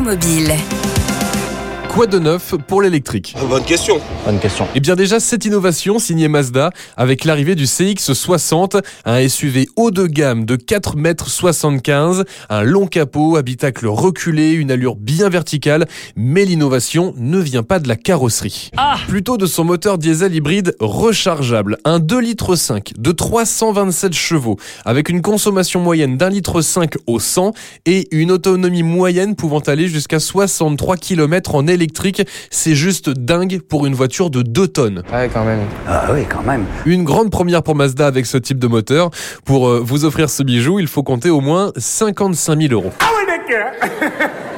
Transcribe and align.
Mobile. 0.00 0.95
Quoi 1.96 2.06
de 2.06 2.18
neuf 2.18 2.54
pour 2.68 2.82
l'électrique? 2.82 3.34
Bonne 3.48 3.64
question. 3.64 3.98
Bonne 4.26 4.38
question. 4.38 4.68
Eh 4.74 4.80
bien 4.80 4.96
déjà, 4.96 5.18
cette 5.18 5.46
innovation 5.46 5.98
signée 5.98 6.28
Mazda 6.28 6.68
avec 6.98 7.24
l'arrivée 7.24 7.54
du 7.54 7.64
CX-60, 7.64 8.82
un 9.06 9.26
SUV 9.26 9.66
haut 9.76 9.90
de 9.90 10.06
gamme 10.06 10.44
de 10.44 10.56
4 10.56 10.98
mètres 10.98 11.30
75, 11.30 12.24
un 12.50 12.62
long 12.64 12.86
capot, 12.86 13.36
habitacle 13.36 13.86
reculé, 13.86 14.52
une 14.52 14.70
allure 14.70 14.94
bien 14.94 15.30
verticale, 15.30 15.86
mais 16.16 16.44
l'innovation 16.44 17.14
ne 17.16 17.38
vient 17.38 17.62
pas 17.62 17.78
de 17.78 17.88
la 17.88 17.96
carrosserie. 17.96 18.70
Plutôt 19.08 19.38
de 19.38 19.46
son 19.46 19.64
moteur 19.64 19.96
diesel 19.96 20.34
hybride 20.34 20.76
rechargeable, 20.80 21.78
un 21.86 21.98
2 21.98 22.20
litres 22.20 22.56
5 22.56 22.92
de 22.98 23.10
327 23.10 24.12
chevaux, 24.12 24.58
avec 24.84 25.08
une 25.08 25.22
consommation 25.22 25.80
moyenne 25.80 26.18
d'un 26.18 26.28
litre 26.28 26.60
5 26.60 26.92
au 27.06 27.20
100 27.20 27.52
et 27.86 28.06
une 28.10 28.32
autonomie 28.32 28.82
moyenne 28.82 29.34
pouvant 29.34 29.60
aller 29.60 29.88
jusqu'à 29.88 30.20
63 30.20 30.98
km 30.98 31.54
en 31.54 31.66
électrique. 31.66 31.85
C'est 32.50 32.74
juste 32.74 33.10
dingue 33.10 33.60
pour 33.60 33.86
une 33.86 33.94
voiture 33.94 34.30
de 34.30 34.42
2 34.42 34.68
tonnes. 34.68 35.02
Ouais, 35.12 35.30
quand 35.32 35.44
même. 35.44 35.60
Ah 35.88 36.06
oui, 36.12 36.24
quand 36.28 36.42
même. 36.42 36.64
Une 36.84 37.04
grande 37.04 37.30
première 37.30 37.62
pour 37.62 37.74
Mazda 37.74 38.06
avec 38.06 38.26
ce 38.26 38.38
type 38.38 38.58
de 38.58 38.66
moteur. 38.66 39.10
Pour 39.44 39.68
euh, 39.68 39.80
vous 39.82 40.04
offrir 40.04 40.30
ce 40.30 40.42
bijou, 40.42 40.78
il 40.78 40.86
faut 40.86 41.02
compter 41.02 41.30
au 41.30 41.40
moins 41.40 41.72
55 41.76 42.60
000 42.60 42.72
euros. 42.72 42.92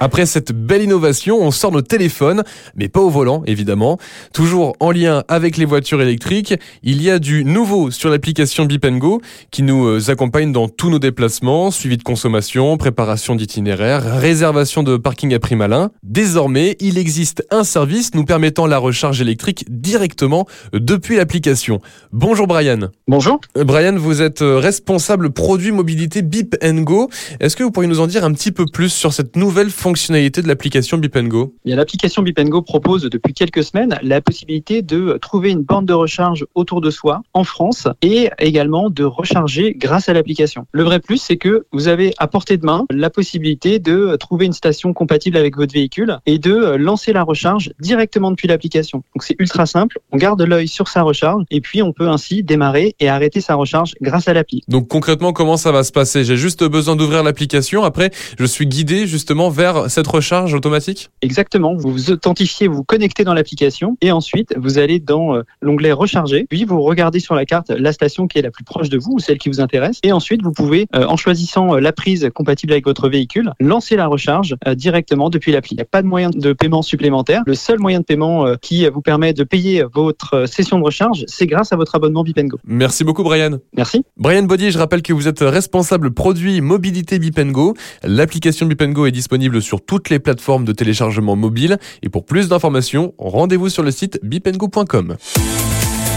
Après 0.00 0.26
cette 0.26 0.52
belle 0.52 0.82
innovation, 0.82 1.38
on 1.40 1.50
sort 1.50 1.72
nos 1.72 1.82
téléphones, 1.82 2.42
mais 2.74 2.88
pas 2.88 3.00
au 3.00 3.10
volant, 3.10 3.42
évidemment. 3.46 3.98
Toujours 4.32 4.74
en 4.80 4.90
lien 4.90 5.24
avec 5.28 5.56
les 5.56 5.64
voitures 5.64 6.02
électriques, 6.02 6.54
il 6.82 7.02
y 7.02 7.10
a 7.10 7.18
du 7.18 7.44
nouveau 7.44 7.90
sur 7.90 8.10
l'application 8.10 8.64
Bip 8.64 8.86
Go 8.86 9.20
qui 9.50 9.62
nous 9.62 9.86
euh, 9.86 10.10
accompagne 10.10 10.52
dans 10.52 10.68
tous 10.68 10.90
nos 10.90 10.98
déplacements, 10.98 11.70
suivi 11.70 11.96
de 11.96 12.02
consommation, 12.02 12.76
préparation 12.76 13.34
d'itinéraire, 13.34 14.02
réservation 14.20 14.82
de 14.82 14.96
parking 14.96 15.34
à 15.34 15.38
prix 15.38 15.56
malin. 15.56 15.90
Désormais, 16.02 16.76
il 16.80 16.98
existe 16.98 17.46
un 17.50 17.64
service 17.64 18.14
nous 18.14 18.24
permettant 18.24 18.66
la 18.66 18.78
recharge 18.78 19.20
électrique 19.20 19.64
directement 19.68 20.46
depuis 20.72 21.16
l'application. 21.16 21.80
Bonjour 22.12 22.46
Brian. 22.46 22.90
Bonjour. 23.08 23.40
Euh, 23.56 23.64
Brian, 23.64 23.96
vous 23.96 24.22
êtes 24.22 24.42
euh, 24.42 24.58
responsable 24.58 25.30
produit 25.30 25.72
mobilité 25.72 26.22
Bip 26.22 26.56
Go. 26.62 27.10
Est-ce 27.40 27.56
que 27.56 27.62
vous 27.62 27.70
pourriez 27.70 27.88
nous 27.88 28.00
en 28.00 28.06
dire 28.06 28.24
un 28.24 28.32
petit 28.32 28.52
peu 28.52 28.66
plus 28.66 28.93
sur 28.94 29.12
cette 29.12 29.36
nouvelle 29.36 29.70
fonctionnalité 29.70 30.42
de 30.42 30.48
l'application 30.48 30.98
Bip 30.98 31.16
Go 31.28 31.54
Bien, 31.64 31.76
L'application 31.76 32.22
Bip 32.22 32.40
Go 32.40 32.62
propose 32.62 33.02
depuis 33.02 33.34
quelques 33.34 33.64
semaines 33.64 33.98
la 34.02 34.20
possibilité 34.20 34.82
de 34.82 35.18
trouver 35.20 35.50
une 35.50 35.62
borne 35.62 35.84
de 35.84 35.92
recharge 35.92 36.46
autour 36.54 36.80
de 36.80 36.90
soi 36.90 37.22
en 37.34 37.44
France 37.44 37.88
et 38.02 38.30
également 38.38 38.90
de 38.90 39.04
recharger 39.04 39.74
grâce 39.74 40.08
à 40.08 40.12
l'application. 40.12 40.66
Le 40.72 40.82
vrai 40.82 41.00
plus, 41.00 41.18
c'est 41.18 41.36
que 41.36 41.66
vous 41.72 41.88
avez 41.88 42.14
à 42.18 42.28
portée 42.28 42.56
de 42.56 42.64
main 42.64 42.84
la 42.90 43.10
possibilité 43.10 43.78
de 43.78 44.16
trouver 44.16 44.46
une 44.46 44.52
station 44.52 44.92
compatible 44.92 45.36
avec 45.36 45.56
votre 45.56 45.74
véhicule 45.74 46.18
et 46.26 46.38
de 46.38 46.76
lancer 46.76 47.12
la 47.12 47.22
recharge 47.22 47.72
directement 47.80 48.30
depuis 48.30 48.48
l'application. 48.48 49.02
Donc 49.14 49.24
c'est 49.24 49.36
ultra 49.38 49.66
simple, 49.66 49.98
on 50.12 50.16
garde 50.16 50.40
l'œil 50.42 50.68
sur 50.68 50.88
sa 50.88 51.02
recharge 51.02 51.44
et 51.50 51.60
puis 51.60 51.82
on 51.82 51.92
peut 51.92 52.08
ainsi 52.08 52.42
démarrer 52.42 52.94
et 53.00 53.08
arrêter 53.08 53.40
sa 53.40 53.54
recharge 53.54 53.94
grâce 54.00 54.28
à 54.28 54.34
l'appli. 54.34 54.62
Donc 54.68 54.88
concrètement, 54.88 55.32
comment 55.32 55.56
ça 55.56 55.72
va 55.72 55.82
se 55.82 55.92
passer? 55.92 56.24
J'ai 56.24 56.36
juste 56.36 56.64
besoin 56.64 56.96
d'ouvrir 56.96 57.22
l'application. 57.22 57.82
Après, 57.84 58.10
je 58.38 58.44
suis 58.44 58.66
guidé 58.66 58.83
justement 58.88 59.50
vers 59.50 59.90
cette 59.90 60.06
recharge 60.06 60.54
automatique? 60.54 61.10
Exactement, 61.22 61.74
vous 61.74 61.90
vous 61.90 62.10
authentifiez, 62.10 62.68
vous 62.68 62.76
vous 62.76 62.84
connectez 62.84 63.24
dans 63.24 63.34
l'application 63.34 63.96
et 64.00 64.12
ensuite 64.12 64.54
vous 64.56 64.78
allez 64.78 65.00
dans 65.00 65.36
euh, 65.36 65.42
l'onglet 65.60 65.92
recharger, 65.92 66.46
puis 66.48 66.64
vous 66.64 66.82
regardez 66.82 67.20
sur 67.20 67.34
la 67.34 67.44
carte 67.44 67.70
la 67.70 67.92
station 67.92 68.26
qui 68.26 68.38
est 68.38 68.42
la 68.42 68.50
plus 68.50 68.64
proche 68.64 68.88
de 68.88 68.98
vous 68.98 69.12
ou 69.12 69.18
celle 69.18 69.38
qui 69.38 69.48
vous 69.48 69.60
intéresse 69.60 69.98
et 70.02 70.12
ensuite 70.12 70.42
vous 70.42 70.52
pouvez, 70.52 70.86
euh, 70.94 71.06
en 71.06 71.16
choisissant 71.16 71.74
euh, 71.74 71.80
la 71.80 71.92
prise 71.92 72.30
compatible 72.34 72.72
avec 72.72 72.84
votre 72.84 73.08
véhicule, 73.08 73.52
lancer 73.60 73.96
la 73.96 74.06
recharge 74.06 74.56
directement 74.76 75.30
depuis 75.30 75.52
l'appli. 75.52 75.74
Il 75.74 75.76
n'y 75.76 75.82
a 75.82 75.86
pas 75.86 76.02
de 76.02 76.06
moyen 76.06 76.30
de 76.30 76.52
paiement 76.52 76.82
supplémentaire. 76.82 77.42
Le 77.46 77.54
seul 77.54 77.78
moyen 77.78 78.00
de 78.00 78.04
paiement 78.04 78.54
qui 78.60 78.86
vous 78.88 79.00
permet 79.00 79.32
de 79.32 79.44
payer 79.44 79.84
votre 79.92 80.46
session 80.46 80.78
de 80.78 80.84
recharge, 80.84 81.24
c'est 81.26 81.46
grâce 81.46 81.72
à 81.72 81.76
votre 81.76 81.94
abonnement 81.94 82.22
Bip 82.22 82.38
Go. 82.40 82.58
Merci 82.64 83.04
beaucoup 83.04 83.22
Brian. 83.22 83.58
Merci. 83.76 84.04
Brian 84.16 84.42
Body, 84.44 84.70
je 84.70 84.78
rappelle 84.78 85.02
que 85.02 85.12
vous 85.12 85.28
êtes 85.28 85.40
responsable 85.40 86.12
produit 86.12 86.60
mobilité 86.60 87.18
Bip 87.18 87.38
Go. 87.40 87.74
L'application 88.02 88.66
Bip 88.74 88.92
Go 88.92 89.06
est 89.06 89.12
disponible 89.12 89.62
sur 89.62 89.84
toutes 89.84 90.10
les 90.10 90.18
plateformes 90.18 90.64
de 90.64 90.72
téléchargement 90.72 91.36
mobile. 91.36 91.78
Et 92.02 92.08
pour 92.08 92.24
plus 92.24 92.48
d'informations, 92.48 93.14
rendez-vous 93.18 93.68
sur 93.68 93.82
le 93.82 93.90
site 93.90 94.18
bipengo.com. 94.22 95.16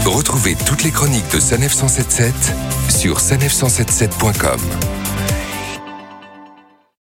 Retrouvez 0.04 0.56
toutes 0.66 0.84
les 0.84 0.90
chroniques 0.90 1.30
de 1.32 1.40
Sanef 1.40 1.72
177 1.72 2.34
sur 2.88 3.18
sanef177.com. 3.18 4.97